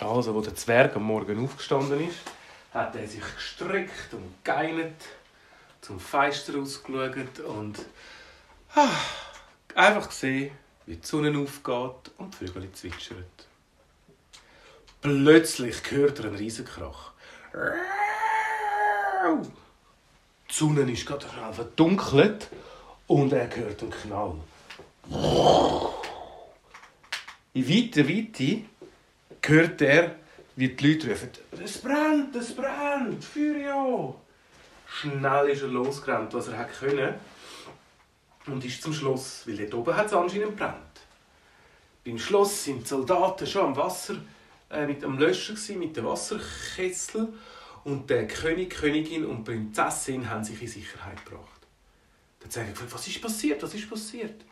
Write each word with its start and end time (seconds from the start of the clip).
Also, 0.00 0.34
wo 0.34 0.40
der 0.40 0.54
Zwerg 0.54 0.94
am 0.96 1.04
Morgen 1.04 1.42
aufgestanden 1.44 2.08
ist, 2.08 2.18
hat 2.72 2.94
er 2.94 3.06
sich 3.06 3.22
gestreckt 3.34 4.12
und 4.12 4.44
geinert, 4.44 5.00
zum 5.80 5.98
Fenster 5.98 6.58
ausgeschaut 6.58 7.40
und 7.40 7.78
ah, 8.74 8.88
einfach 9.74 10.08
gesehen, 10.08 10.50
wie 10.86 10.96
die 10.96 11.06
Sonne 11.06 11.38
aufgeht 11.38 12.12
und 12.18 12.34
die 12.40 12.46
Vögel 12.46 12.70
zwitschern. 12.72 13.24
Plötzlich 15.00 15.76
hört 15.90 16.18
er 16.18 16.26
einen 16.26 16.36
Riesenkrach. 16.36 17.12
Die 20.50 20.54
Sonne 20.54 20.90
ist 20.90 21.06
gerade 21.06 21.26
verdunkelt 21.52 22.48
und 23.06 23.32
er 23.32 23.54
hört 23.54 23.82
einen 23.82 23.90
Knall. 23.90 24.34
In 27.54 27.68
weiter 27.68 28.08
Weite 28.08 28.62
hört 29.42 29.80
er, 29.82 30.16
wie 30.56 30.68
die 30.68 30.92
Leute 30.92 31.10
rufen, 31.10 31.30
«Es 31.62 31.78
brennt, 31.78 32.34
es 32.34 32.54
brennt, 32.54 33.24
ja!» 33.36 34.14
Schnell 34.86 35.48
ist 35.50 35.62
er 35.62 35.68
losgerannt, 35.68 36.32
was 36.34 36.48
er 36.48 36.64
konnte, 36.64 37.14
und 38.46 38.64
ist 38.64 38.82
zum 38.82 38.92
Schloss, 38.92 39.42
weil 39.46 39.56
dort 39.56 39.74
oben 39.74 39.96
hat 39.96 40.06
es 40.06 40.12
anscheinend 40.14 40.56
brennt. 40.56 40.74
Beim 42.04 42.18
Schloss 42.18 42.64
sind 42.64 42.82
die 42.82 42.86
Soldaten 42.86 43.46
schon 43.46 43.66
am 43.66 43.76
Wasser, 43.76 44.16
äh, 44.70 44.86
mit 44.86 45.04
am 45.04 45.18
Löschen 45.18 45.54
gewesen, 45.54 45.78
mit 45.78 45.96
dem 45.96 46.06
Wasserkessel 46.06 47.28
und 47.84 48.08
der 48.08 48.26
König, 48.26 48.70
Königin 48.70 49.26
und 49.26 49.44
Prinzessin 49.44 50.28
haben 50.28 50.42
sich 50.44 50.60
in 50.60 50.68
Sicherheit 50.68 51.24
gebracht. 51.24 51.60
Dann 52.40 52.50
sagen 52.50 52.70
gefragt, 52.70 52.94
was 52.94 53.06
ist 53.06 53.20
passiert, 53.20 53.62
was 53.62 53.74
ist 53.74 53.88
passiert? 53.88 54.44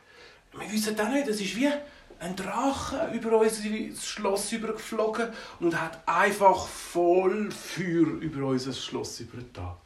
Wir 0.52 0.70
wissen 0.70 0.98
auch 0.98 1.08
nicht, 1.08 1.28
es 1.28 1.40
ist 1.40 1.56
wie 1.56 1.70
ein 2.18 2.36
Drache 2.36 3.10
über 3.12 3.38
unser 3.38 3.62
Schloss 4.00 4.52
übergeflogen 4.52 5.28
und 5.60 5.80
hat 5.80 6.00
einfach 6.06 6.66
voll 6.66 7.50
Feuer 7.50 8.20
über 8.20 8.46
unser 8.46 8.72
Schloss 8.72 9.20
übergetan. 9.20 9.76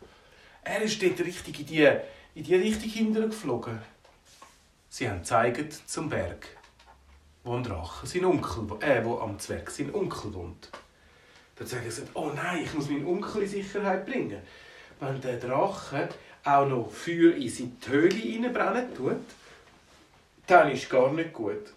Er 0.62 0.82
ist 0.82 1.02
dort 1.02 1.20
richtig 1.20 1.60
in 1.60 1.66
die, 1.66 1.90
in 2.34 2.44
die 2.44 2.54
Richtung 2.54 2.90
hintergeflogen. 2.90 3.78
Sie 4.88 5.08
haben 5.08 5.18
gezeigt 5.18 5.88
zum 5.88 6.08
Berg, 6.08 6.46
wo 7.44 7.54
ein 7.54 7.62
Drache, 7.62 8.06
sein 8.06 8.24
Onkel, 8.24 8.66
äh, 8.80 9.04
wo 9.04 9.18
am 9.18 9.38
Zwerg 9.38 9.70
sein 9.70 9.94
Onkel 9.94 10.34
wohnt. 10.34 10.70
Dann 11.56 11.66
sagen 11.66 11.90
sie, 11.90 12.02
oh 12.14 12.30
nein, 12.34 12.64
ich 12.64 12.74
muss 12.74 12.88
meinen 12.88 13.06
Onkel 13.06 13.42
in 13.42 13.48
Sicherheit 13.48 14.06
bringen. 14.06 14.40
Wenn 14.98 15.20
der 15.20 15.38
Drache 15.38 16.08
auch 16.44 16.66
noch 16.66 16.90
Feuer 16.90 17.34
in 17.34 17.48
seine 17.48 17.72
Höhle 17.86 18.14
reinbrennen 18.14 18.94
tut, 18.94 19.16
dann 20.46 20.70
ist 20.70 20.90
gar 20.90 21.12
nicht 21.12 21.32
gut. 21.32 21.72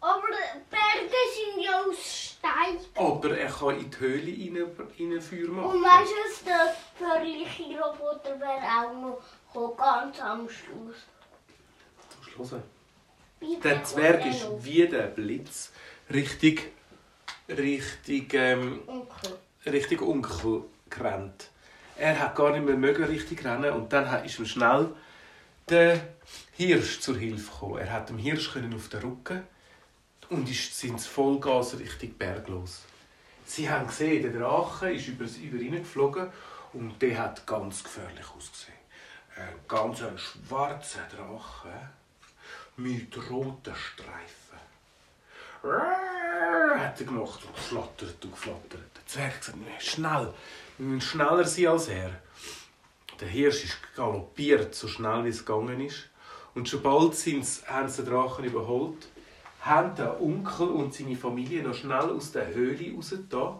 Aber 0.00 0.28
Berge 0.70 1.20
sind 1.34 1.62
ja 1.62 1.82
aus 1.82 2.30
Stein. 2.40 2.78
Aber 2.94 3.36
er 3.36 3.50
kann 3.50 3.78
in 3.78 3.90
die 3.90 3.98
Höhle 3.98 4.32
rein, 4.32 4.66
rein 4.98 5.20
Feuer 5.20 5.48
machen. 5.48 5.76
Und 5.76 5.82
weißt 5.82 6.40
du, 6.40 6.44
der 6.46 6.74
förmliche 6.96 7.78
Roboter 7.78 8.40
wäre 8.40 8.62
auch 8.78 9.20
noch 9.52 9.76
ganz 9.76 10.20
am 10.20 10.48
Schluss. 10.48 10.96
Zum 12.08 12.32
Schluss? 12.32 12.54
Der 13.62 13.84
Zwerg 13.84 14.26
ist 14.26 14.46
wie 14.60 14.86
der 14.86 15.06
Blitz 15.08 15.72
richtig, 16.10 16.72
richtig, 17.48 18.34
ähm, 18.34 18.82
Onkel. 18.86 19.38
richtig 19.66 20.02
Onkel 20.02 20.64
gerannt. 20.88 21.50
Er 21.96 22.18
hat 22.18 22.34
gar 22.34 22.52
nicht 22.52 22.64
mehr 22.64 22.76
mögen 22.76 23.04
richtig 23.04 23.44
rennen 23.44 23.72
und 23.72 23.92
dann 23.92 24.24
ist 24.24 24.38
ihm 24.38 24.46
schnell 24.46 24.94
der 25.68 26.00
Hirsch 26.52 27.00
zur 27.00 27.16
Hilfe 27.16 27.50
gekommen. 27.50 27.78
Er 27.78 27.92
hat 27.92 28.08
dem 28.08 28.18
Hirsch 28.18 28.52
können 28.52 28.74
auf 28.74 28.88
den 28.88 29.00
Rücken 29.00 29.42
und 30.30 30.48
sind 30.48 31.00
Vollgas 31.00 31.78
Richtung 31.78 32.12
Berg 32.14 32.48
los. 32.48 32.82
Sie 33.44 33.68
haben 33.68 33.88
gesehen, 33.88 34.22
der 34.22 34.40
Drache 34.40 34.92
ist 34.92 35.08
über, 35.08 35.24
über 35.24 35.58
ihn 35.58 35.72
geflogen 35.72 36.28
und 36.72 37.02
der 37.02 37.18
hat 37.18 37.46
ganz 37.46 37.82
gefährlich 37.82 38.26
ausgesehen. 38.36 38.78
Ein 39.36 39.54
ganz 39.66 40.02
ein 40.02 40.16
schwarzer 40.16 41.02
Drache 41.16 41.90
mit 42.76 43.16
roten 43.28 43.74
Streifen. 43.74 44.58
Hat 45.62 47.00
er 47.00 47.06
gemacht 47.06 47.44
und 47.44 47.54
geflattert 47.54 48.24
und 48.24 48.30
geflattert. 48.30 48.90
Der 48.96 49.06
Zwerg 49.06 49.40
gesagt, 49.40 49.58
schnell, 49.80 50.32
wir 50.78 50.86
müssen 50.86 51.00
schneller 51.00 51.44
sein 51.44 51.66
als 51.66 51.88
er. 51.88 52.10
Der 53.20 53.28
Hirsch 53.28 53.64
ist 53.64 53.78
galoppiert, 53.96 54.74
so 54.74 54.86
schnell 54.86 55.24
wie 55.24 55.28
es 55.28 55.44
gegangen 55.44 55.80
ist. 55.80 56.08
Und 56.54 56.68
schon 56.68 56.82
bald 56.82 57.14
haben 57.14 57.88
sie 57.88 58.02
den 58.02 58.12
Drachen 58.12 58.44
überholt, 58.44 59.08
haben 59.60 59.94
der 59.94 60.20
Onkel 60.20 60.68
und 60.68 60.94
seine 60.94 61.16
Familie 61.16 61.62
noch 61.62 61.74
schnell 61.74 62.10
aus 62.10 62.32
der 62.32 62.54
Höhle 62.54 62.94
rausgetan. 62.94 63.58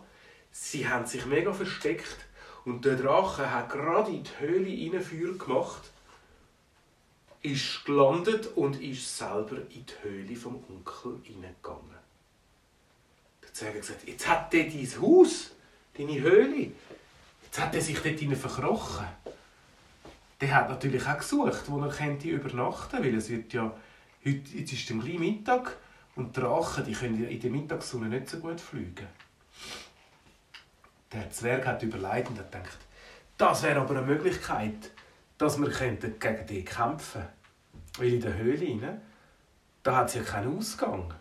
Sie 0.50 0.88
haben 0.88 1.06
sich 1.06 1.27
mega 1.27 1.53
versteckt 1.53 2.27
und 2.65 2.84
der 2.84 2.97
Drache 2.97 3.50
hat 3.50 3.71
gerade 3.71 4.11
in 4.11 4.25
die 4.25 4.38
Höhle 4.38 4.94
rein 4.94 5.03
Feuer 5.03 5.34
gemacht, 5.34 5.91
ist 7.43 7.84
gelandet 7.84 8.49
und 8.56 8.81
ist 8.81 9.16
selber 9.16 9.56
in 9.71 9.87
die 9.87 9.94
Höhle 10.03 10.37
vom 10.37 10.62
Onkel 10.69 11.21
hineingegangen. 11.22 12.00
Der 13.43 13.53
Zwerg 13.53 13.75
hat 13.75 13.81
gesagt, 13.81 14.09
jetzt 14.09 14.28
hat 14.28 14.53
der 14.53 14.65
dein 14.65 15.00
Haus, 15.00 15.50
deine 15.97 16.21
Höhle, 16.21 16.72
jetzt 17.43 17.61
hat 17.61 17.75
er 17.75 17.81
sich 17.81 17.99
dort 18.00 18.19
hinein 18.19 18.37
verkrochen. 18.37 19.06
Der 20.41 20.55
hat 20.55 20.71
natürlich 20.71 21.06
auch 21.06 21.19
gesucht, 21.19 21.65
wo 21.67 21.81
er 21.81 21.91
könnte 21.91 22.28
übernachten 22.28 23.03
weil 23.03 23.15
es 23.15 23.28
wird 23.28 23.53
ja, 23.53 23.75
heute, 24.25 24.56
jetzt 24.56 24.72
ist 24.72 24.91
es 24.91 24.97
Mittag 24.97 25.77
und 26.16 26.37
die 26.37 26.41
Drachen 26.41 26.84
die 26.84 26.93
können 26.93 27.28
in 27.28 27.41
der 27.41 27.50
Mittagssonne 27.50 28.09
nicht 28.09 28.28
so 28.28 28.38
gut 28.38 28.60
fliegen. 28.60 29.06
Der 31.12 31.31
Zwerg 31.31 31.66
hat 31.66 31.82
überlegt 31.82 32.28
und 32.28 32.38
hat 32.38 32.53
gedacht, 32.53 32.78
das 33.37 33.62
wäre 33.62 33.81
aber 33.81 33.97
eine 33.97 34.06
Möglichkeit, 34.06 34.91
dass 35.38 35.59
wir 35.59 35.70
gegen 35.70 36.47
die 36.47 36.65
kämpfen 36.65 37.26
Weil 37.99 38.15
in 38.15 38.20
der 38.20 38.37
Höhle 38.37 39.00
da 39.82 39.97
hat 39.97 40.09
es 40.09 40.15
ja 40.15 40.22
keinen 40.22 40.59
Ausgang. 40.59 41.15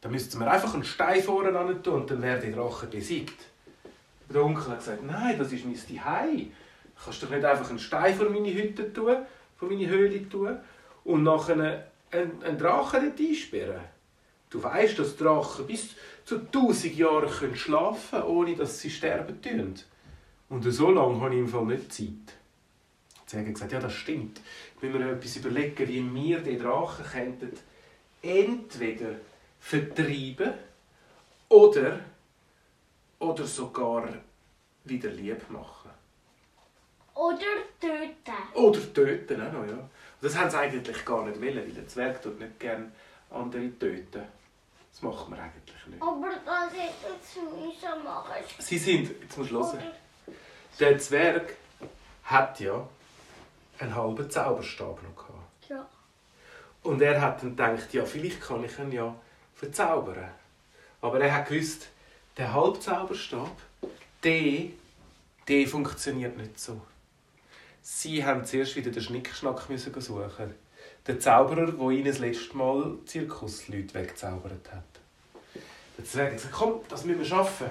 Da 0.00 0.08
müssten 0.08 0.38
wir 0.38 0.50
einfach 0.50 0.72
einen 0.74 0.84
Stein 0.84 1.22
vorne 1.22 1.82
tun 1.82 2.02
und 2.02 2.10
dann 2.10 2.22
wäre 2.22 2.40
der 2.40 2.52
Drache 2.52 2.86
besiegt. 2.86 3.46
Der 4.32 4.44
Onkel 4.44 4.68
hat 4.68 4.78
gesagt, 4.78 5.02
nein, 5.02 5.36
das 5.36 5.52
ist 5.52 5.64
mein 5.64 5.74
Zuhause. 5.74 6.36
Du 6.36 7.04
kannst 7.04 7.22
doch 7.22 7.30
nicht 7.30 7.44
einfach 7.44 7.68
einen 7.68 7.78
Stein 7.78 8.14
vor 8.14 8.30
meine 8.30 8.54
Hütte 8.54 8.92
tun, 8.92 9.16
vor 9.56 9.68
meine 9.68 9.88
Höhle 9.88 10.28
tun 10.28 10.56
und 11.04 11.24
nachher 11.24 11.89
einen, 12.10 12.42
einen 12.42 12.58
Drachen 12.58 13.04
dort 13.04 13.20
einsperren. 13.20 13.80
Du 14.50 14.62
weißt, 14.62 14.98
dass 14.98 15.16
Drachen 15.16 15.66
bis 15.66 15.94
zu 16.24 16.38
tausend 16.50 16.96
Jahren 16.96 17.56
schlafen 17.56 18.20
können, 18.20 18.24
ohne 18.24 18.56
dass 18.56 18.80
sie 18.80 18.90
sterben 18.90 19.40
tun. 19.40 19.74
Und 20.48 20.62
so 20.64 20.90
lange 20.90 21.20
habe 21.20 21.34
ich 21.34 21.40
im 21.40 21.48
Fall 21.48 21.66
nicht 21.66 21.92
Zeit. 21.92 22.36
Sie 23.26 23.36
haben 23.36 23.54
gesagt, 23.54 23.70
ja, 23.70 23.78
das 23.78 23.94
stimmt. 23.94 24.40
Wenn 24.80 24.92
wir 24.92 25.12
etwas 25.12 25.36
überlegen, 25.36 25.88
wie 25.88 26.14
wir 26.14 26.40
den 26.40 26.58
Drachen 26.58 27.04
könnten 27.04 27.52
entweder 28.22 29.14
vertreiben 29.60 30.52
oder, 31.48 32.00
oder 33.18 33.46
sogar 33.46 34.08
wieder 34.84 35.10
lieb 35.10 35.48
machen. 35.50 35.79
Oder 37.20 37.36
töten. 37.78 38.54
Oder 38.54 38.94
töten 38.94 39.46
auch 39.46 39.52
noch, 39.52 39.66
ja. 39.66 39.90
Das 40.22 40.34
haben 40.36 40.48
sie 40.48 40.58
eigentlich 40.58 41.04
gar 41.04 41.22
nicht 41.26 41.38
wollen, 41.38 41.56
weil 41.56 41.72
der 41.72 41.86
Zwerg 41.86 42.22
tut 42.22 42.40
nicht 42.40 42.58
gerne 42.58 42.90
andere 43.28 43.78
töten. 43.78 44.22
Das 44.90 45.02
machen 45.02 45.34
wir 45.34 45.42
eigentlich 45.42 45.86
nicht. 45.86 46.02
Aber 46.02 46.30
das 46.46 46.72
hätten 46.72 47.20
sie 47.22 47.40
müssen 47.40 48.04
machen. 48.04 48.32
Sie 48.58 48.78
sind, 48.78 49.10
jetzt 49.20 49.36
musst 49.36 49.50
du 49.50 49.56
hören. 49.56 49.90
Der 50.78 50.98
Zwerg 50.98 51.56
hat 52.24 52.58
ja 52.58 52.88
einen 53.78 53.94
halben 53.94 54.30
Zauberstab 54.30 55.02
noch 55.02 55.14
gehabt. 55.14 55.68
Ja. 55.68 55.86
Und 56.82 57.02
er 57.02 57.20
hat 57.20 57.42
dann 57.42 57.50
gedacht, 57.50 57.92
ja, 57.92 58.06
vielleicht 58.06 58.40
kann 58.40 58.64
ich 58.64 58.78
ihn 58.78 58.92
ja 58.92 59.14
verzaubern. 59.54 60.30
Aber 61.02 61.20
er 61.20 61.34
hat 61.34 61.48
gewusst, 61.48 61.88
der 62.38 62.54
Halbzauberstab, 62.54 63.56
der, 64.24 64.70
der 65.46 65.66
funktioniert 65.68 66.38
nicht 66.38 66.58
so. 66.58 66.80
Sie 67.82 68.24
haben 68.24 68.44
zuerst 68.44 68.76
wieder 68.76 68.90
den 68.90 69.02
Schnickschnack 69.02 69.62
suchen. 69.98 70.54
Den 71.06 71.20
Zauberer, 71.20 71.72
der 71.72 71.90
ihnen 71.90 72.04
das 72.04 72.18
letzte 72.18 72.56
Mal 72.56 72.98
Zirkusleute 73.06 73.94
weggezaubert 73.94 74.70
hat. 74.70 74.84
Der 75.96 76.04
Zwerg 76.04 76.32
hat 76.32 76.36
gesagt, 76.36 76.54
komm, 76.54 76.80
das 76.88 77.04
müssen 77.04 77.20
wir 77.20 77.26
schaffen. 77.26 77.70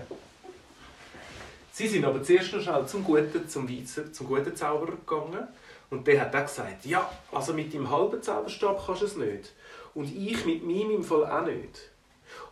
Sie 1.71 1.87
sind 1.87 2.05
aber 2.05 2.23
zuerst 2.23 2.53
noch 2.53 2.61
schnell 2.61 2.85
zum 2.87 3.03
guten, 3.03 3.47
zum 3.47 3.69
Weizen, 3.69 4.11
zum 4.13 4.27
guten 4.27 4.55
Zauberer 4.55 4.97
gegangen. 4.97 5.47
Und 5.91 6.07
der 6.07 6.21
hat 6.21 6.35
auch 6.35 6.45
gesagt, 6.45 6.85
ja, 6.85 7.09
also 7.31 7.53
mit 7.53 7.71
dem 7.73 7.89
halben 7.89 8.21
Zauberstab 8.21 8.83
kannst 8.85 9.01
du 9.01 9.05
es 9.05 9.15
nicht. 9.15 9.53
Und 9.93 10.05
ich 10.05 10.43
mit 10.45 10.63
meinem 10.63 10.91
im 10.91 11.03
Fall 11.03 11.25
auch 11.25 11.45
nicht. 11.45 11.91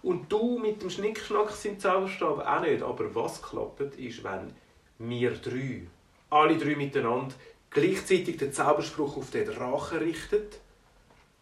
Und 0.01 0.31
du 0.31 0.59
mit 0.59 0.81
dem 0.81 0.89
Schnickschnack 0.89 1.53
im 1.65 1.79
Zauberstab 1.79 2.39
auch 2.39 2.61
nicht. 2.61 2.83
Aber 2.83 3.13
was 3.13 3.41
klappt, 3.41 3.95
ist, 3.95 4.23
wenn 4.23 4.53
wir 4.99 5.31
drei 5.31 5.87
alle 6.29 6.57
drei 6.57 6.75
miteinander 6.75 7.33
gleichzeitig 7.69 8.37
den 8.37 8.53
Zauberspruch 8.53 9.17
auf 9.17 9.29
den 9.31 9.45
Drachen 9.45 9.99
richten 9.99 10.41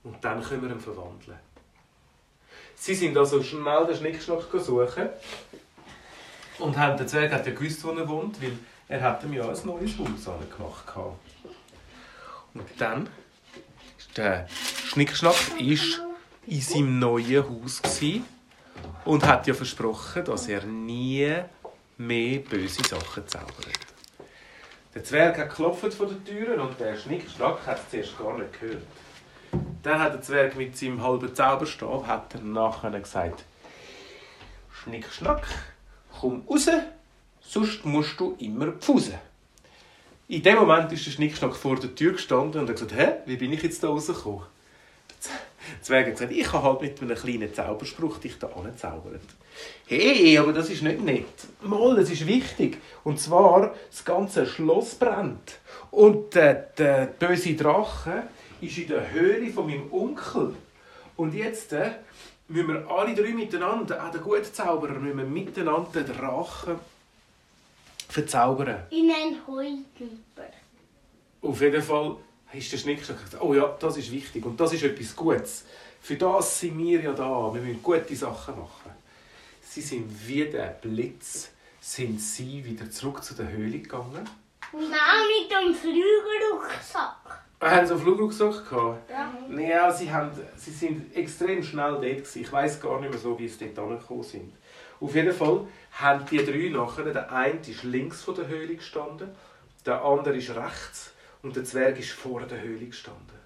und 0.04 0.24
dann 0.24 0.44
können 0.44 0.64
wir 0.64 0.70
ihn 0.70 0.80
verwandeln. 0.80 1.40
Sie 2.76 2.94
sind 2.94 3.18
also 3.18 3.42
schnell 3.42 3.86
den 3.88 3.96
Schnickschnack 3.96 4.44
suchen. 4.52 5.10
Und 6.60 6.78
haben, 6.78 6.98
der 6.98 7.08
Zwerg 7.08 7.34
hat 7.34 7.46
ja 7.46 7.54
gewusst, 7.54 7.84
wo 7.84 7.90
er 7.92 8.08
wohnt, 8.08 8.42
weil 8.42 8.58
er 8.88 9.02
hat 9.02 9.24
ihm 9.24 9.34
ja 9.34 9.44
ein 9.44 9.58
neues 9.66 9.98
Haus 9.98 10.26
gemacht. 10.56 10.86
Und 12.54 12.68
dann 12.78 13.10
der 14.16 14.48
Schnickschnack 14.48 15.60
ist 15.60 16.02
in 16.48 16.62
seinem 16.62 17.00
neuen 17.00 17.44
Haus 17.44 17.82
und 19.04 19.26
hat 19.26 19.48
ja 19.48 19.54
versprochen, 19.54 20.24
dass 20.24 20.48
er 20.48 20.64
nie 20.64 21.34
mehr 21.98 22.40
böse 22.40 22.84
Sachen 22.84 23.28
zaubert. 23.28 23.95
Der 24.96 25.04
Zwerg 25.04 25.38
hat 25.38 25.50
geklopft 25.50 25.94
vor 25.94 26.08
der 26.08 26.24
Tür 26.24 26.64
und 26.64 26.80
der 26.80 26.96
Schnickschnack 26.96 27.68
hat 27.68 27.80
es 27.80 27.90
zuerst 27.90 28.18
gar 28.18 28.38
nicht 28.38 28.58
gehört. 28.58 28.82
Dann 29.84 30.00
hat 30.00 30.14
der 30.14 30.22
Zwerg 30.22 30.56
mit 30.56 30.78
seinem 30.78 31.04
halben 31.04 31.36
Zauberstab 31.36 32.08
hat 32.08 32.34
er 32.34 32.40
nachher 32.40 32.98
gesagt, 32.98 33.44
Schnickschnack, 34.72 35.46
komm 36.18 36.44
raus, 36.50 36.70
sonst 37.42 37.84
musst 37.84 38.18
du 38.18 38.38
immer 38.40 38.72
pfusen. 38.72 39.16
In 40.30 40.42
dem 40.42 40.56
Moment 40.56 40.90
ist 40.94 41.06
der 41.06 41.12
Schnickschnack 41.12 41.58
vor 41.58 41.76
der 41.76 41.94
Tür 41.94 42.14
gestanden 42.14 42.62
und 42.62 42.70
hat 42.70 42.78
gesagt, 42.78 42.96
hä, 42.96 43.16
wie 43.26 43.36
bin 43.36 43.52
ich 43.52 43.64
jetzt 43.64 43.84
da 43.84 43.90
rausgekommen? 43.90 44.44
Zwerg 45.82 46.08
hat 46.08 46.14
gesagt, 46.14 46.32
ich 46.32 46.52
habe 46.52 46.64
halt 46.64 46.82
mit 46.82 47.02
einem 47.02 47.16
kleinen 47.16 47.54
Zauberspruch 47.54 48.18
dich 48.20 48.38
da 48.40 48.48
angezaubert. 48.48 49.22
Hey, 49.88 50.38
aber 50.38 50.54
das 50.54 50.70
ist 50.70 50.82
nicht 50.82 51.02
nett. 51.02 51.26
Mal, 51.62 51.96
das 51.96 52.10
ist 52.10 52.28
wichtig. 52.28 52.78
Und 53.04 53.20
zwar, 53.20 53.74
das 53.90 54.04
ganze 54.04 54.46
Schloss 54.46 54.96
brennt. 54.96 55.60
Und 55.92 56.36
der, 56.36 56.54
der 56.78 57.06
böse 57.08 57.54
Drache 57.54 58.24
ist 58.62 58.78
in 58.78 58.88
der 58.88 59.12
Höhle 59.12 59.52
von 59.52 59.68
meinem 59.68 59.92
Onkel. 59.92 60.56
Und 61.16 61.34
jetzt 61.34 61.72
äh, 61.74 61.92
müssen 62.48 62.68
wir 62.68 62.90
alle 62.90 63.16
drei 63.16 63.34
miteinander, 63.34 64.06
auch 64.06 64.12
der 64.12 64.22
gute 64.22 64.52
Zauberer, 64.52 65.00
müssen 65.00 65.18
wir 65.18 65.26
miteinander 65.26 66.02
den 66.02 66.16
Drachen 66.16 66.80
verzaubern. 68.10 68.84
In 68.90 69.12
einen 69.12 69.48
Heugümper. 69.48 70.52
Auf 71.42 71.62
jeden 71.62 71.82
Fall 71.82 72.18
ist 72.58 72.72
der 72.72 72.78
Schnick 72.78 73.00
gesagt, 73.00 73.42
oh 73.42 73.54
ja, 73.54 73.76
das 73.80 73.98
ist 73.98 74.12
wichtig 74.12 74.46
und 74.46 74.60
das 74.60 74.74
ist 74.74 74.84
etwas 74.84 75.16
Gutes. 75.16 75.66
Für 76.02 76.16
das 76.16 76.60
sind 76.60 76.78
wir 76.78 77.02
ja 77.02 77.14
da, 77.14 77.52
wir 77.54 77.62
müssen 77.62 77.82
gute 77.82 78.16
Sachen 78.16 78.60
machen. 78.60 78.92
Sie 79.62 79.82
sind 79.82 80.10
wie 80.28 80.46
der 80.46 80.78
Blitz, 80.82 81.50
sind 81.80 82.20
sie 82.20 82.64
wieder 82.64 82.90
zurück 82.90 83.24
zu 83.24 83.34
der 83.34 83.50
Höhle 83.50 83.80
gegangen. 83.80 84.30
Nein, 84.72 84.82
mit 84.82 85.52
dem 85.52 85.74
Flügelrucksack. 85.74 87.44
Ah, 87.60 87.72
haben 87.72 87.88
Sie 87.88 87.94
einen 87.94 88.02
Flugrucksack 88.02 88.70
gehabt? 88.70 89.10
Ja. 89.10 89.58
Ja, 89.58 89.92
sie, 89.92 90.12
haben, 90.12 90.30
sie 90.58 90.72
sind 90.72 91.16
extrem 91.16 91.64
schnell 91.64 91.94
dort. 91.94 92.02
Gewesen. 92.02 92.42
Ich 92.42 92.52
weiß 92.52 92.82
gar 92.82 93.00
nicht 93.00 93.10
mehr 93.10 93.20
so, 93.20 93.40
wie 93.40 93.48
sie 93.48 93.74
dort 93.74 93.80
angekommen 93.90 94.24
sind. 94.24 94.54
Auf 95.00 95.16
jeden 95.16 95.34
Fall 95.34 95.66
haben 95.94 96.26
die 96.30 96.46
drei 96.46 96.70
nachher, 96.70 97.06
der 97.06 97.32
eine 97.32 97.60
ist 97.60 97.84
links 97.84 98.22
von 98.22 98.36
der 98.36 98.48
Höhle 98.48 98.76
gestanden, 98.76 99.30
der 99.86 100.04
andere 100.04 100.38
ist 100.38 100.50
rechts 100.50 101.15
und 101.46 101.56
der 101.56 101.64
Zwerg 101.64 102.00
ist 102.00 102.10
vor 102.10 102.42
der 102.42 102.60
Höhle 102.60 102.88
gestanden. 102.88 103.40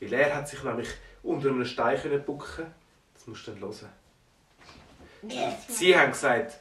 Weil 0.00 0.14
er 0.14 0.34
hat 0.34 0.48
sich 0.48 0.62
nämlich 0.64 0.88
unter 1.22 1.50
einem 1.50 1.66
Stein 1.66 2.00
können 2.00 2.24
bucken. 2.24 2.64
Das 3.12 3.26
musst 3.26 3.46
du 3.46 3.50
dann 3.50 3.60
hören. 3.60 5.52
Sie 5.68 5.96
haben 5.96 6.12
gesagt, 6.12 6.58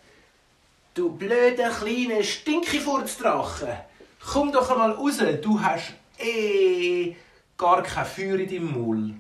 du 0.94 1.10
blöder 1.16 1.70
kleiner 1.70 2.22
Stinkifurz-Drache, 2.22 3.86
komm 4.20 4.52
doch 4.52 4.70
einmal 4.70 4.92
raus, 4.92 5.20
du 5.42 5.62
hast 5.62 5.94
eh 6.20 7.16
gar 7.58 7.82
kein 7.82 8.06
Feuer 8.06 8.40
in 8.40 8.50
deinem 8.50 8.74
Maul. 8.74 9.14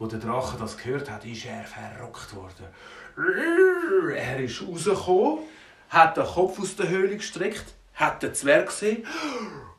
Wo 0.00 0.06
der 0.06 0.18
Drache 0.18 0.58
das 0.58 0.76
gehört 0.76 1.08
hat, 1.08 1.24
ist 1.24 1.46
er 1.46 1.64
verrückt 1.64 2.34
worden. 2.34 2.66
Er 4.16 4.40
ist 4.40 4.62
rausgekommen, 4.62 5.44
hat 5.90 6.16
den 6.16 6.24
Kopf 6.24 6.58
aus 6.58 6.74
der 6.74 6.88
Höhle 6.88 7.16
gestreckt, 7.16 7.66
hat 7.98 8.22
den 8.22 8.34
Zwerg 8.34 8.66
gesehen 8.66 9.04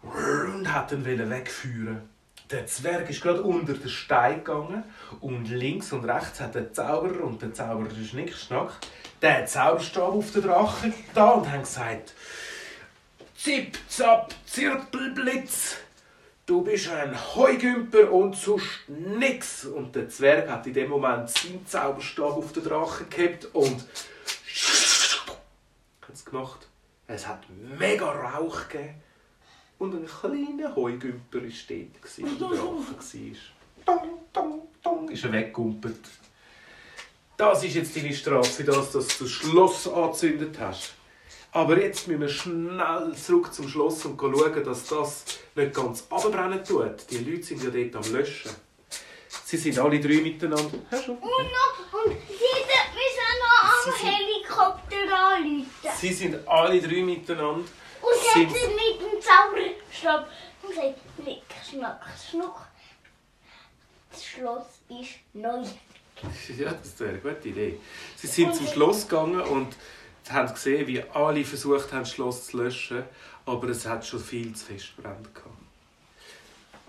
und 0.04 0.71
hat 0.71 0.92
ihn 0.92 1.06
wegführen. 1.06 2.10
Der 2.51 2.66
Zwerg 2.66 3.10
ist 3.10 3.21
gerade 3.21 3.44
unter 3.44 3.74
den 3.74 3.89
Stein 3.89 4.44
gegangen 4.44 4.83
und 5.21 5.50
links 5.50 5.94
und 5.94 6.04
rechts 6.06 6.39
hat 6.39 6.56
der 6.56 6.74
Zauberer 6.74 7.24
und 7.24 7.42
der 7.42 7.54
Zauberer 7.54 7.92
ist 7.92 8.10
Schnickschnack 8.10 8.74
den 9.21 9.48
Zauberstab 9.48 10.13
auf 10.13 10.31
den 10.31 10.44
Drachen 10.44 10.94
da 11.13 11.31
und 11.31 11.51
haben 11.51 11.62
gesagt 11.62 12.13
Zip, 13.38 13.77
zap, 13.88 14.33
Zirpelblitz, 14.45 15.77
du 16.45 16.62
bist 16.62 16.89
ein 16.89 17.16
Heugümper 17.36 18.12
und 18.12 18.36
sonst 18.36 18.68
nix. 18.89 19.63
Und 19.63 19.95
der 19.95 20.10
Zwerg 20.10 20.50
hat 20.50 20.68
in 20.68 20.74
dem 20.74 20.89
Moment 20.89 21.30
seinen 21.30 21.66
Zauberstab 21.66 22.36
auf 22.36 22.51
den 22.51 22.66
Drachen 22.66 23.10
gehabt 23.10 23.45
und 23.54 23.80
hat 26.01 26.13
es 26.13 26.25
gemacht. 26.25 26.68
Es 27.11 27.27
hat 27.27 27.41
mega 27.79 28.06
Rauch 28.11 28.67
gegeben. 28.69 29.01
Und 29.79 29.95
ein 29.95 30.06
kleiner 30.06 30.75
Heugümper 30.75 31.39
war 31.41 31.41
dort, 31.41 32.01
gewesen, 32.01 32.38
der 32.39 32.47
Drache 32.47 32.59
war. 32.59 32.85
Dong, 33.85 34.19
dong, 34.33 34.67
dong, 34.83 35.09
ist 35.09 35.23
er 35.23 35.31
weggumpelt. 35.31 36.00
Das 37.38 37.63
ist 37.63 37.73
jetzt 37.75 37.95
deine 37.95 38.13
Strafe 38.13 38.50
für 38.51 38.63
das, 38.65 38.91
dass 38.91 39.17
du 39.17 39.23
das 39.23 39.31
Schloss 39.33 39.88
angezündet 39.88 40.56
hast. 40.59 40.94
Aber 41.51 41.81
jetzt 41.81 42.07
müssen 42.07 42.21
wir 42.21 42.29
schnell 42.29 43.15
zurück 43.15 43.51
zum 43.53 43.67
Schloss 43.67 44.06
und 44.06 44.19
schauen, 44.19 44.63
dass 44.63 44.85
das 44.85 45.25
nicht 45.56 45.73
ganz 45.73 46.06
abbrennen 46.11 46.63
tut. 46.63 47.09
Die 47.09 47.17
Leute 47.19 47.44
sind 47.44 47.63
ja 47.63 47.69
dort 47.71 48.06
am 48.06 48.13
Löschen. 48.13 48.51
Sie 49.45 49.57
sind 49.57 49.79
alle 49.79 50.00
drei 50.00 50.21
miteinander. 50.21 50.77
Hörst 50.89 51.07
du? 51.07 51.13
Und, 51.13 51.21
noch, 51.21 52.03
und 52.06 52.11
jeder 52.27 52.83
müssen 52.94 53.39
noch 53.41 53.63
am 53.63 53.94
sind- 53.97 54.06
anrufen. 54.09 54.19
Sie 55.99 56.13
sind 56.13 56.47
alle 56.47 56.81
drei 56.81 57.01
miteinander. 57.01 57.59
Und 58.01 58.33
sind- 58.33 58.51
jetzt 58.51 58.69
mit 58.69 59.01
dem 59.01 59.21
Zauberstab 59.21 60.29
und 60.63 60.73
sagt, 60.75 61.19
Nick, 61.25 61.43
schnack, 61.69 62.01
schnuck. 62.29 62.61
Das 64.11 64.25
Schloss 64.25 64.65
ist 64.89 65.09
neu. 65.33 65.63
Ja, 66.57 66.71
das 66.73 66.99
wäre 66.99 67.11
eine 67.11 67.19
gute 67.19 67.47
Idee. 67.47 67.79
Sie 68.17 68.27
sind 68.27 68.53
zum 68.53 68.67
Schloss 68.67 69.07
gegangen 69.07 69.39
und 69.39 69.73
haben 70.29 70.53
gesehen, 70.53 70.85
wie 70.87 71.01
alle 71.13 71.45
versucht 71.45 71.93
haben, 71.93 71.99
das 72.01 72.11
Schloss 72.11 72.47
zu 72.47 72.57
löschen, 72.57 73.03
aber 73.45 73.69
es 73.69 73.85
hat 73.85 74.05
schon 74.05 74.19
viel 74.19 74.53
zu 74.53 74.65
fest 74.65 74.89
gehabt. 74.97 75.29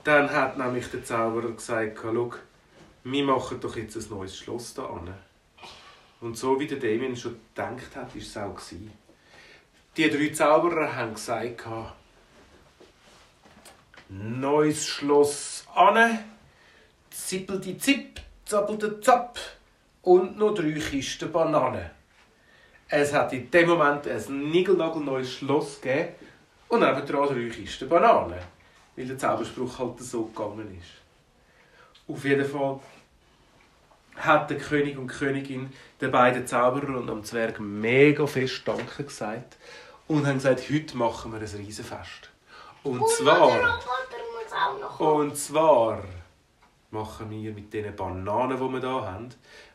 Dann 0.02 0.30
hat 0.32 0.58
nämlich 0.58 0.88
der 0.90 1.04
Zauberer 1.04 1.52
gesagt, 1.52 1.98
schau, 2.02 2.32
wir 3.04 3.24
machen 3.24 3.60
doch 3.60 3.76
jetzt 3.76 3.96
ein 3.96 4.06
neues 4.10 4.36
Schloss 4.36 4.74
da 4.74 4.86
an. 4.86 5.14
Und 6.20 6.36
so 6.36 6.60
wie 6.60 6.66
der 6.66 6.78
Damien 6.78 7.16
schon 7.16 7.36
gedacht 7.54 7.96
hat, 7.96 8.14
ist 8.14 8.28
es 8.28 8.36
auch 8.36 8.54
gewesen. 8.54 8.92
Die 9.96 10.08
drei 10.08 10.28
Zauberer 10.28 10.94
haben 10.94 11.14
gesagt, 11.14 11.64
neues 14.08 14.86
Schloss 14.86 15.64
an, 15.74 16.18
zippel 17.10 17.60
die 17.60 17.78
Zipp, 17.78 18.20
zappel 18.44 18.76
der 18.76 19.00
Zapp 19.00 19.38
und 20.02 20.36
noch 20.36 20.54
drei 20.54 20.72
Kisten 20.72 21.32
Bananen. 21.32 21.90
Es 22.88 23.12
hat 23.12 23.32
in 23.32 23.50
dem 23.50 23.68
Moment 23.68 24.06
ein 24.08 24.50
niegelnagelneues 24.50 25.32
Schloss 25.32 25.80
gegeben 25.80 26.14
und 26.68 26.80
nebendran 26.80 27.28
drei 27.28 27.48
Kisten 27.48 27.88
Bananen, 27.88 28.40
weil 28.96 29.06
der 29.06 29.18
Zauberspruch 29.18 29.78
halt 29.78 30.00
so 30.00 30.24
gegangen 30.24 30.76
ist. 30.78 30.90
Auf 32.08 32.24
jeden 32.24 32.44
Fall 32.44 32.80
hat 34.20 34.50
der 34.50 34.58
König 34.58 34.98
und 34.98 35.10
die 35.10 35.16
Königin 35.16 35.72
den 36.00 36.10
beiden 36.10 36.46
Zauberern 36.46 36.96
und 36.96 37.10
am 37.10 37.24
Zwerg 37.24 37.60
mega 37.60 38.26
fest 38.26 38.62
Danke 38.64 39.04
gesagt 39.04 39.56
und 40.08 40.26
haben 40.26 40.34
gesagt, 40.34 40.70
heute 40.70 40.96
machen 40.96 41.32
wir 41.32 41.40
ein 41.40 41.46
Riesenfest. 41.46 42.30
Und 42.82 43.00
Und 43.00 43.08
zwar... 43.08 43.80
Und 44.98 45.36
zwar 45.36 46.02
machen 46.90 47.30
wir 47.30 47.52
mit 47.52 47.72
diesen 47.72 47.94
Bananen, 47.94 48.56
die 48.56 48.72
wir 48.72 48.80
hier 48.80 48.88
haben, 48.88 49.28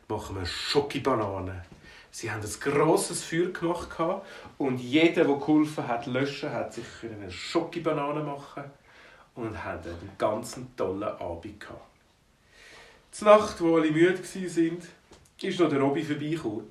machen 0.08 0.36
wir 0.36 0.46
Schokibananen. 0.46 1.62
Sie 2.10 2.30
haben 2.30 2.42
ein 2.42 2.60
grosses 2.60 3.24
Feuer 3.24 3.48
gemacht 3.48 3.88
und 4.58 4.78
jeder, 4.78 5.24
der 5.24 5.36
geholfen 5.36 5.86
hat, 5.86 6.06
löschen, 6.06 6.52
hat 6.52 6.72
sich 6.72 6.86
eine 7.02 7.30
Schokibanane 7.30 8.22
machen 8.22 8.64
und 9.34 9.64
haben 9.64 9.82
einen 9.84 10.10
ganz 10.16 10.58
tollen 10.76 11.02
Abend 11.02 11.60
gehabt. 11.60 11.95
Zur 13.16 13.28
Nacht, 13.28 13.58
wo 13.62 13.76
alle 13.76 13.90
müde 13.90 14.18
waren, 14.22 14.82
ist 15.40 15.58
noch 15.58 15.70
der 15.70 15.80
Robby 15.80 16.04
vorbeigekommen. 16.04 16.66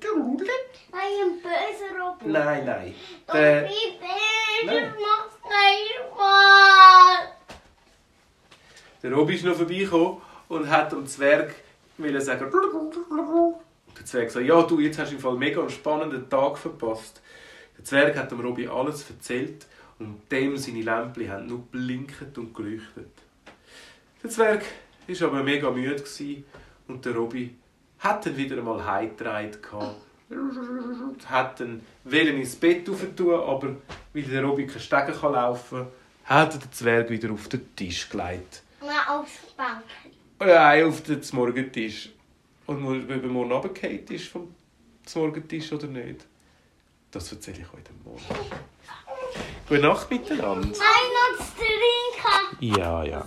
Nein, 0.92 1.02
ein 1.24 1.42
böser 1.42 2.00
Roboter. 2.00 2.28
Nein, 2.30 2.64
nein. 2.64 2.94
Der, 3.32 3.62
Nein. 3.62 3.72
das 4.64 4.74
macht 5.00 5.42
keinen. 5.42 6.06
Der 9.02 9.12
Robby 9.12 9.34
ist 9.34 9.44
noch 9.44 9.56
vorbeigekommen 9.56 10.18
und 10.46 10.70
hat 10.70 10.92
dem 10.92 11.04
Zwerg 11.08 11.52
wollen 11.98 12.20
sagen. 12.20 12.52
Der 13.98 14.04
Zwerg 14.04 14.30
sagt, 14.30 14.46
ja 14.46 14.62
du, 14.62 14.78
jetzt 14.78 15.00
hast 15.00 15.10
du 15.10 15.16
im 15.16 15.20
Fall 15.20 15.34
mega 15.34 15.60
einen 15.60 15.70
spannenden 15.70 16.30
Tag 16.30 16.58
verpasst. 16.58 17.22
Der 17.76 17.84
Zwerg 17.84 18.16
hat 18.16 18.30
dem 18.30 18.38
Robby 18.38 18.68
alles 18.68 19.10
erzählt 19.10 19.66
und 19.98 20.20
dem 20.30 20.56
seine 20.56 20.82
Lämpchen 20.82 21.28
haben 21.28 21.46
nur 21.48 21.62
blinket 21.62 22.38
und 22.38 22.54
geleuchtet. 22.54 23.10
Der 24.22 24.30
Zwerg 24.30 24.64
war 25.08 25.28
aber 25.28 25.42
mega 25.42 25.70
müde 25.70 25.96
gewesen 25.96 26.44
und 26.88 27.04
der 27.04 27.14
Robby 27.14 27.54
hat 27.98 28.26
er 28.26 28.36
wieder 28.36 28.58
einmal 28.58 28.84
heimgetragen 28.84 29.62
gehabt. 29.62 29.96
Hat 31.26 31.60
dann 31.60 31.80
wollen 32.04 32.38
ins 32.38 32.56
Bett 32.56 32.84
tun, 32.86 33.34
aber 33.34 33.76
weil 34.12 34.22
der 34.22 34.42
Robby 34.42 34.66
kein 34.66 34.80
Stegen 34.80 35.12
kann 35.12 35.32
laufen 35.32 35.86
kann, 36.24 36.36
hat 36.38 36.54
er 36.54 36.60
den 36.60 36.72
Zwerg 36.72 37.10
wieder 37.10 37.32
auf 37.32 37.48
den 37.48 37.74
Tisch 37.76 38.08
gelegt. 38.08 38.62
Nein, 38.80 38.90
aufs 39.08 39.38
Bank. 39.56 39.84
Nein, 40.40 40.84
auf 40.84 41.02
den 41.02 41.22
Morgentisch. 41.32 42.10
Und 42.66 42.84
ob 42.84 43.08
er 43.08 43.28
morgen 43.28 43.52
runtergefallen 43.52 44.06
ist 44.08 44.28
vom 44.28 44.54
Morgentisch 45.14 45.72
oder 45.72 45.86
nicht, 45.86 46.26
das 47.12 47.30
erzähle 47.30 47.58
ich 47.58 47.72
euch 47.72 47.84
dann 47.84 48.00
morgen. 48.04 48.22
Gute 49.68 49.80
Nacht 49.80 50.10
miteinander. 50.10 50.68
Nein, 50.68 50.72
noch 50.76 51.46
zu 51.46 51.52
trinken. 51.56 52.78
Ja, 52.78 53.04
ja. 53.04 53.26